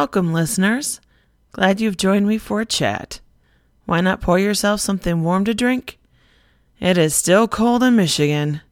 [0.00, 0.98] Welcome, listeners.
[1.52, 3.20] Glad you've joined me for a chat.
[3.84, 5.98] Why not pour yourself something warm to drink?
[6.80, 8.62] It is still cold in Michigan.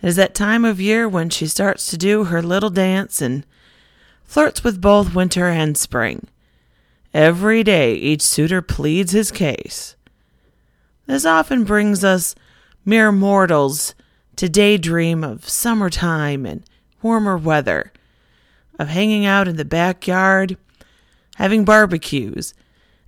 [0.00, 3.44] It is that time of year when she starts to do her little dance and
[4.24, 6.28] flirts with both winter and spring.
[7.12, 9.96] Every day, each suitor pleads his case.
[11.04, 12.34] This often brings us
[12.86, 13.94] mere mortals
[14.36, 16.64] to daydream of summertime and
[17.02, 17.92] warmer weather,
[18.78, 20.56] of hanging out in the backyard,
[21.36, 22.54] having barbecues,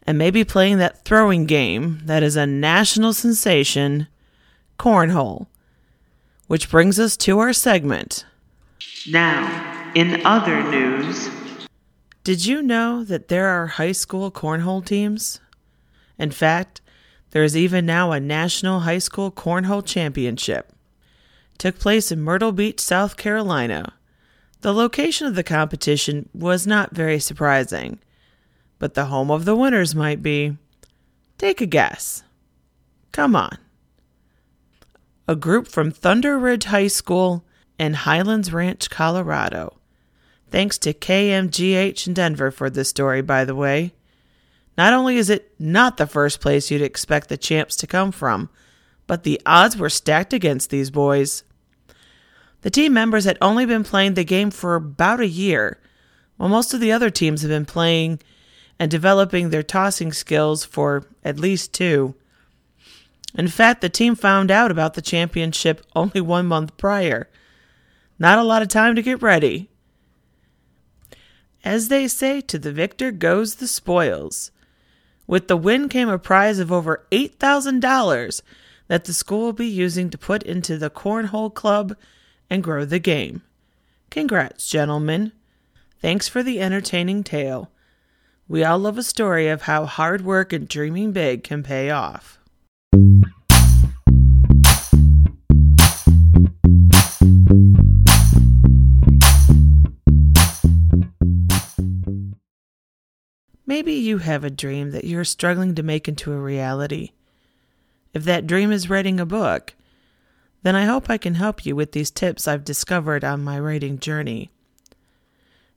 [0.04, 4.08] and maybe playing that throwing game that is a national sensation,
[4.78, 5.46] cornhole.
[6.46, 8.24] Which brings us to our segment.
[9.08, 11.30] Now, in other news.
[12.24, 15.40] Did you know that there are high school cornhole teams?
[16.18, 16.80] In fact,
[17.30, 20.72] there is even now a National High School Cornhole Championship.
[21.54, 23.94] It took place in Myrtle Beach, South Carolina.
[24.60, 27.98] The location of the competition was not very surprising,
[28.78, 30.56] but the home of the winners might be.
[31.38, 32.22] Take a guess.
[33.12, 33.56] Come on
[35.30, 37.44] a group from Thunder Ridge High School
[37.78, 39.76] in Highlands Ranch, Colorado.
[40.50, 43.94] Thanks to KMGH in Denver for this story, by the way.
[44.76, 48.50] Not only is it not the first place you'd expect the champs to come from,
[49.06, 51.44] but the odds were stacked against these boys.
[52.62, 55.78] The team members had only been playing the game for about a year,
[56.36, 58.20] while most of the other teams have been playing
[58.78, 62.14] and developing their tossing skills for at least two.
[63.34, 67.28] In fact, the team found out about the championship only one month prior.
[68.18, 69.70] Not a lot of time to get ready.
[71.64, 74.50] As they say, to the victor goes the spoils.
[75.26, 78.42] With the win came a prize of over $8,000
[78.88, 81.94] that the school will be using to put into the Cornhole Club
[82.50, 83.42] and grow the game.
[84.10, 85.32] Congrats, gentlemen.
[86.00, 87.70] Thanks for the entertaining tale.
[88.48, 92.38] We all love a story of how hard work and dreaming big can pay off.
[103.64, 107.12] Maybe you have a dream that you're struggling to make into a reality.
[108.12, 109.74] If that dream is writing a book,
[110.62, 113.98] then I hope I can help you with these tips I've discovered on my writing
[113.98, 114.50] journey.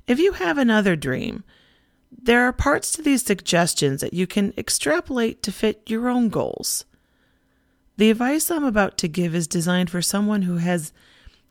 [0.08, 1.44] If you have another dream,
[2.12, 6.86] there are parts to these suggestions that you can extrapolate to fit your own goals.
[7.98, 10.92] The advice I'm about to give is designed for someone who has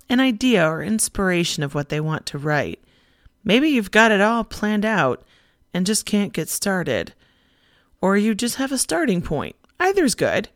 [0.08, 2.82] an idea or inspiration of what they want to write.
[3.44, 5.22] Maybe you've got it all planned out
[5.72, 7.14] and just can't get started.
[8.00, 9.56] Or you just have a starting point.
[9.80, 10.48] Either's good.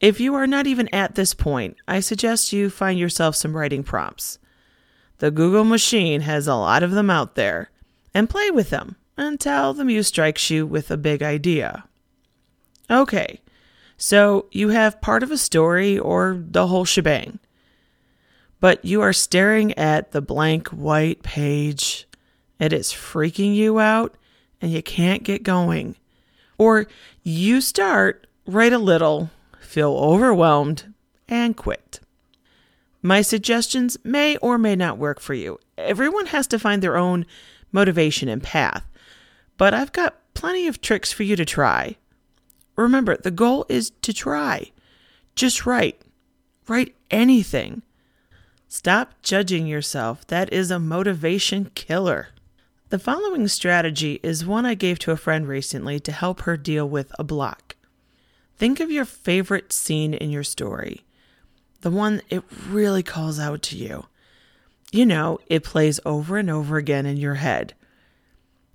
[0.00, 3.82] If you are not even at this point, I suggest you find yourself some writing
[3.82, 4.38] prompts.
[5.18, 7.70] The Google machine has a lot of them out there,
[8.12, 11.84] and play with them until the muse strikes you with a big idea.
[12.90, 13.40] Okay,
[13.96, 17.38] so you have part of a story or the whole shebang,
[18.60, 22.06] but you are staring at the blank white page
[22.58, 24.16] it is freaking you out
[24.60, 25.96] and you can't get going.
[26.56, 26.86] Or
[27.22, 29.30] you start, write a little,
[29.74, 30.94] feel overwhelmed,
[31.28, 31.98] and quit.
[33.02, 35.58] My suggestions may or may not work for you.
[35.76, 37.26] Everyone has to find their own
[37.72, 38.86] motivation and path,
[39.58, 41.96] but I've got plenty of tricks for you to try.
[42.76, 44.70] Remember, the goal is to try.
[45.34, 46.00] Just write.
[46.68, 47.82] Write anything.
[48.68, 50.24] Stop judging yourself.
[50.28, 52.28] That is a motivation killer.
[52.90, 56.88] The following strategy is one I gave to a friend recently to help her deal
[56.88, 57.63] with a block.
[58.56, 61.04] Think of your favorite scene in your story,
[61.80, 64.06] the one it really calls out to you.
[64.92, 67.74] You know, it plays over and over again in your head.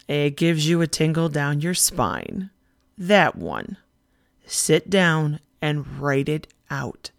[0.08, 2.50] It gives you a tingle down your spine.
[2.98, 3.78] That one.
[4.46, 7.12] Sit down and write it out.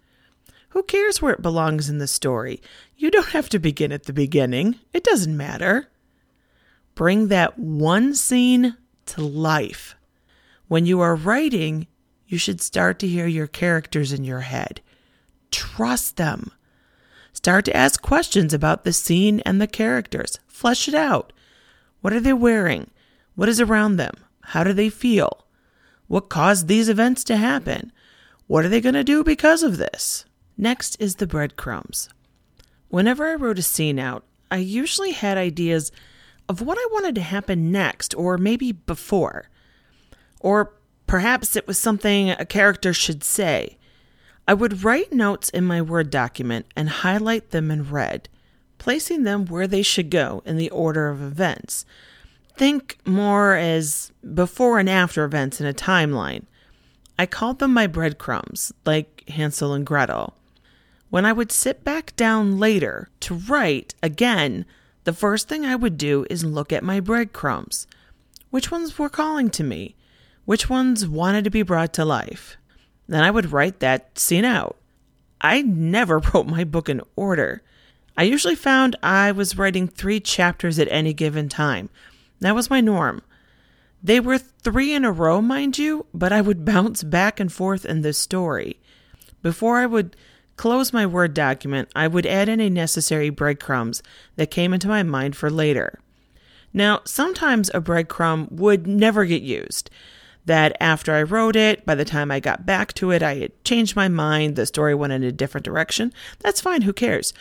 [0.70, 2.60] Who cares where it belongs in the story?
[2.96, 4.78] You don't have to begin at the beginning.
[4.92, 5.88] It doesn't matter.
[6.94, 9.94] Bring that one scene to life.
[10.68, 11.86] When you are writing,
[12.30, 14.80] you should start to hear your characters in your head.
[15.50, 16.52] Trust them.
[17.32, 20.38] Start to ask questions about the scene and the characters.
[20.46, 21.32] Flesh it out.
[22.02, 22.92] What are they wearing?
[23.34, 24.14] What is around them?
[24.42, 25.44] How do they feel?
[26.06, 27.90] What caused these events to happen?
[28.46, 30.24] What are they going to do because of this?
[30.56, 32.10] Next is the breadcrumbs.
[32.90, 35.90] Whenever I wrote a scene out, I usually had ideas
[36.48, 39.48] of what I wanted to happen next, or maybe before.
[40.38, 40.74] Or
[41.10, 43.76] perhaps it was something a character should say.
[44.46, 48.28] I would write notes in my Word document and highlight them in red,
[48.78, 51.84] placing them where they should go in the order of events.
[52.56, 56.44] Think more as before and after events in a timeline.
[57.18, 60.34] I called them my breadcrumbs, like Hansel and Gretel.
[61.08, 64.64] When I would sit back down later to write again,
[65.02, 67.88] the first thing I would do is look at my breadcrumbs.
[68.50, 69.96] Which ones were calling to me?
[70.50, 72.56] Which ones wanted to be brought to life?
[73.06, 74.76] Then I would write that scene out.
[75.40, 77.62] I never wrote my book in order.
[78.16, 81.88] I usually found I was writing three chapters at any given time.
[82.40, 83.22] That was my norm.
[84.02, 87.84] They were three in a row, mind you, but I would bounce back and forth
[87.84, 88.80] in the story.
[89.42, 90.16] Before I would
[90.56, 94.02] close my Word document, I would add any necessary breadcrumbs
[94.34, 96.00] that came into my mind for later.
[96.72, 99.90] Now, sometimes a breadcrumb would never get used.
[100.50, 103.64] That after I wrote it, by the time I got back to it, I had
[103.64, 106.12] changed my mind, the story went in a different direction.
[106.40, 107.32] That's fine, who cares?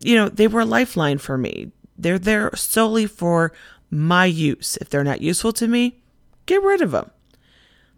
[0.00, 1.70] You know, they were a lifeline for me.
[1.96, 3.52] They're there solely for
[3.88, 4.76] my use.
[4.80, 6.00] If they're not useful to me,
[6.46, 7.12] get rid of them.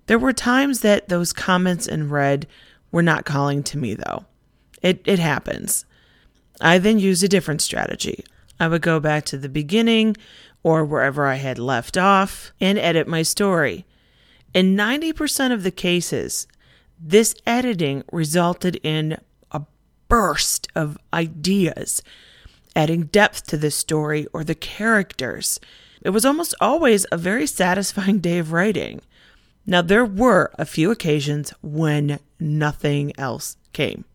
[0.04, 2.46] There were times that those comments in red
[2.92, 4.26] were not calling to me, though.
[4.82, 5.86] It, it happens.
[6.60, 8.22] I then used a different strategy.
[8.60, 10.14] I would go back to the beginning
[10.62, 13.86] or wherever I had left off and edit my story.
[14.54, 16.46] In 90% of the cases,
[16.98, 19.18] this editing resulted in
[19.52, 19.62] a
[20.08, 22.02] burst of ideas,
[22.74, 25.60] adding depth to the story or the characters.
[26.02, 29.02] It was almost always a very satisfying day of writing.
[29.66, 34.06] Now, there were a few occasions when nothing else came.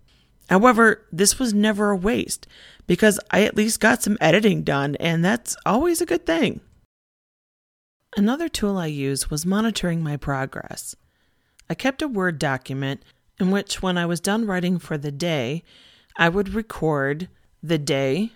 [0.50, 2.48] However, this was never a waste
[2.88, 6.60] because I at least got some editing done, and that's always a good thing.
[8.16, 10.96] Another tool I used was monitoring my progress.
[11.70, 13.04] I kept a Word document
[13.40, 15.64] in which, when I was done writing for the day,
[16.16, 17.28] I would record
[17.64, 18.32] the day,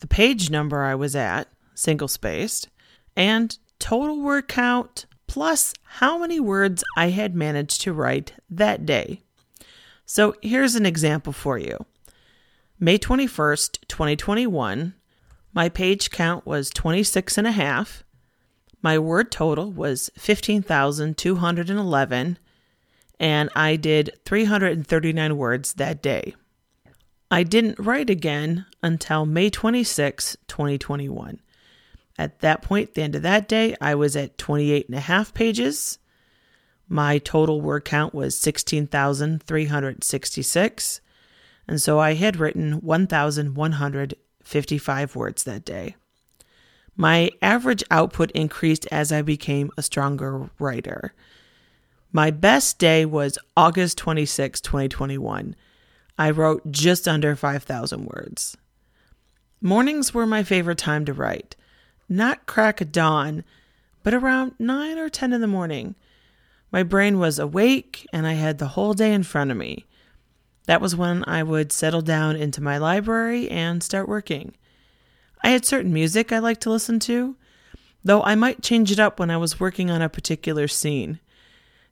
[0.00, 2.68] the page number I was at, single spaced,
[3.16, 9.22] and total word count, plus how many words I had managed to write that day.
[10.04, 11.86] So here's an example for you.
[12.80, 14.94] May 21st, 2021,
[15.52, 18.02] my page count was 26 and a half.
[18.82, 22.38] My word total was 15,211,
[23.18, 26.34] and I did 339 words that day.
[27.30, 31.40] I didn't write again until May 26, 2021.
[32.18, 35.32] At that point, the end of that day, I was at 28 and a half
[35.32, 36.00] pages.
[36.88, 41.00] My total word count was 16,366.
[41.68, 45.94] And so I had written 1,155 words that day.
[46.96, 51.14] My average output increased as I became a stronger writer.
[52.12, 55.54] My best day was August 26, 2021.
[56.18, 58.56] I wrote just under 5,000 words.
[59.62, 61.54] Mornings were my favorite time to write.
[62.08, 63.44] Not crack of dawn,
[64.02, 65.94] but around 9 or 10 in the morning.
[66.72, 69.86] My brain was awake and I had the whole day in front of me.
[70.66, 74.54] That was when I would settle down into my library and start working.
[75.42, 77.36] I had certain music I liked to listen to,
[78.04, 81.20] though I might change it up when I was working on a particular scene.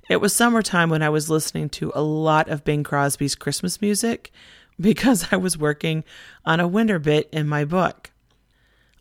[0.09, 4.33] It was summertime when I was listening to a lot of Bing Crosby's Christmas music
[4.81, 6.05] because I was working
[6.45, 8.11] on a winter bit in my book.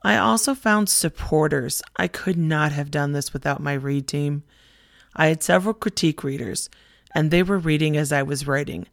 [0.03, 1.81] I also found supporters.
[1.95, 4.43] I could not have done this without my read team.
[5.15, 6.69] I had several critique readers,
[7.13, 8.87] and they were reading as I was writing.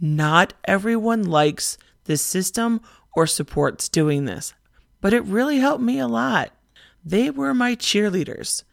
[0.00, 2.80] Not everyone likes this system
[3.14, 4.54] or supports doing this,
[5.00, 6.52] but it really helped me a lot.
[7.04, 8.64] They were my cheerleaders.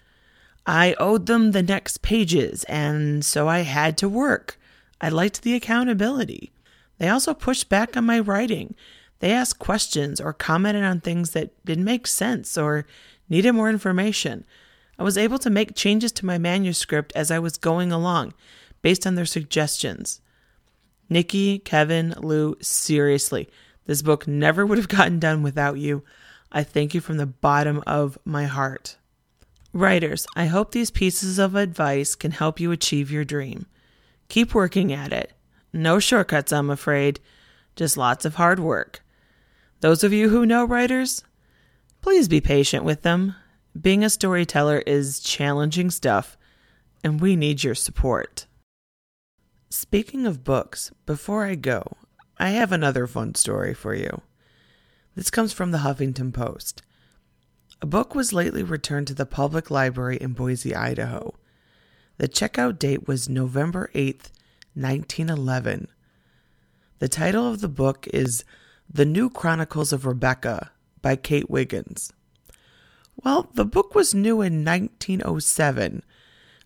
[0.65, 4.59] I owed them the next pages, and so I had to work.
[4.99, 6.51] I liked the accountability.
[6.97, 8.75] They also pushed back on my writing.
[9.19, 12.85] They asked questions or commented on things that didn't make sense or
[13.29, 14.45] needed more information.
[14.99, 18.33] I was able to make changes to my manuscript as I was going along
[18.81, 20.21] based on their suggestions.
[21.09, 23.47] Nikki, Kevin, Lou, seriously,
[23.87, 26.03] this book never would have gotten done without you.
[26.51, 28.97] I thank you from the bottom of my heart.
[29.73, 33.65] Writers, I hope these pieces of advice can help you achieve your dream.
[34.29, 35.33] Keep working at it.
[35.73, 37.19] No shortcuts, I'm afraid,
[37.75, 39.03] just lots of hard work.
[39.81, 41.23] Those of you who know writers,
[42.01, 43.35] please be patient with them.
[43.79, 46.37] Being a storyteller is challenging stuff,
[47.03, 48.47] and we need your support.
[49.69, 51.97] Speaking of books, before I go,
[52.39, 54.21] I have another fun story for you.
[55.15, 56.83] This comes from the Huffington Post.
[57.81, 61.33] A book was lately returned to the public library in Boise, Idaho.
[62.17, 64.31] The checkout date was November 8th,
[64.73, 65.87] 1911.
[66.99, 68.43] The title of the book is
[68.91, 72.13] The New Chronicles of Rebecca by Kate Wiggins.
[73.23, 76.03] Well, the book was new in 1907.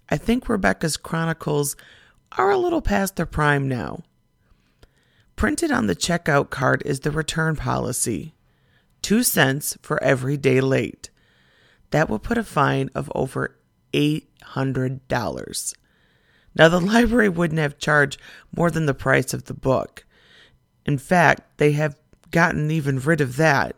[0.10, 1.78] I think Rebecca's Chronicles
[2.38, 4.04] are a little past their prime now.
[5.36, 8.34] Printed on the checkout card is the return policy
[9.02, 11.10] two cents for every day late.
[11.92, 13.58] That will put a fine of over
[13.94, 15.74] $800.
[16.56, 18.20] Now, the library wouldn't have charged
[18.56, 20.06] more than the price of the book.
[20.86, 22.00] In fact, they have
[22.32, 23.76] gotten even rid of that.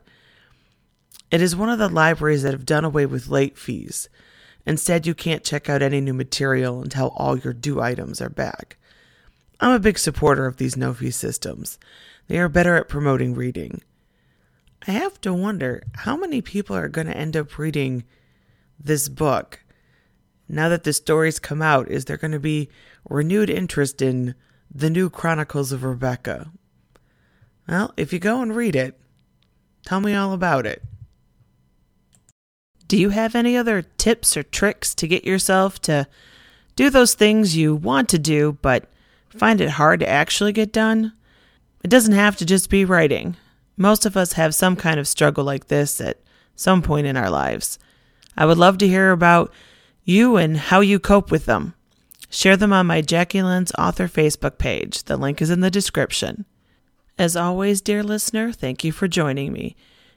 [1.32, 4.08] It is one of the libraries that have done away with late fees.
[4.66, 8.78] Instead, you can't check out any new material until all your due items are back.
[9.60, 11.80] I'm a big supporter of these no fee systems.
[12.28, 13.82] They are better at promoting reading.
[14.88, 18.04] I have to wonder how many people are going to end up reading
[18.80, 19.64] this book.
[20.50, 22.70] Now that the stories come out, is there going to be
[23.10, 24.36] renewed interest in
[24.74, 26.52] the new Chronicles of Rebecca?
[27.68, 29.00] Well, if you go and read it,
[29.86, 30.84] tell me all about it.
[32.88, 36.08] Do you have any other tips or tricks to get yourself to
[36.76, 38.92] do those things you want to do but
[39.38, 41.14] find it hard to actually get done?
[41.84, 43.36] It doesn't have to just be writing.
[43.76, 46.20] Most of us have some kind of struggle like this at
[46.56, 47.80] some point in our lives.
[48.38, 49.52] I would love to hear about
[50.04, 51.74] you and how you cope with them.
[52.30, 55.04] Share them on my Jacqui Lents author Facebook page.
[55.04, 56.46] The link is in the description.
[57.18, 59.76] As always, dear listener, thank you for joining me.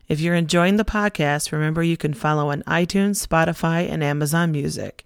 [0.09, 5.05] If you're enjoying the podcast, remember you can follow on iTunes, Spotify, and Amazon Music.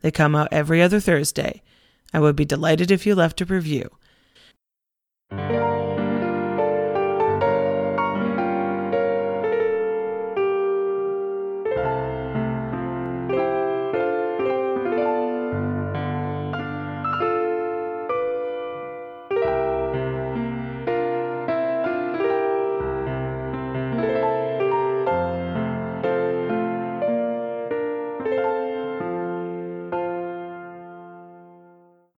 [0.00, 1.62] They come out every other Thursday.
[2.12, 3.90] I would be delighted if you left a review.